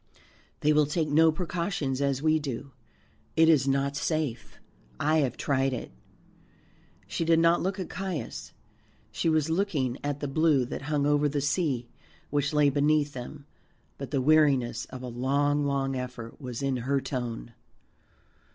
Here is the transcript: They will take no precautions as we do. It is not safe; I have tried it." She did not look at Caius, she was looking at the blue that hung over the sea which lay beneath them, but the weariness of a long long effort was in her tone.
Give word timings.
They 0.61 0.73
will 0.73 0.87
take 0.87 1.09
no 1.09 1.31
precautions 1.31 2.01
as 2.01 2.23
we 2.23 2.39
do. 2.39 2.71
It 3.37 3.47
is 3.47 3.67
not 3.67 3.95
safe; 3.95 4.57
I 4.99 5.19
have 5.19 5.37
tried 5.37 5.73
it." 5.73 5.91
She 7.05 7.23
did 7.23 7.37
not 7.37 7.61
look 7.61 7.79
at 7.79 7.87
Caius, 7.87 8.51
she 9.11 9.29
was 9.29 9.51
looking 9.51 9.99
at 10.03 10.19
the 10.19 10.27
blue 10.27 10.65
that 10.65 10.81
hung 10.89 11.05
over 11.05 11.29
the 11.29 11.39
sea 11.39 11.87
which 12.31 12.51
lay 12.51 12.71
beneath 12.71 13.13
them, 13.13 13.45
but 13.99 14.09
the 14.09 14.23
weariness 14.23 14.85
of 14.85 15.03
a 15.03 15.07
long 15.07 15.65
long 15.67 15.95
effort 15.95 16.41
was 16.41 16.63
in 16.63 16.77
her 16.77 16.99
tone. 16.99 17.53